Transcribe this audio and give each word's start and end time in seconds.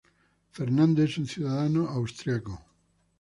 Fernando 0.49 1.03
es 1.03 1.15
un 1.19 1.27
ciudadano 1.27 1.87
austriaco. 1.87 2.59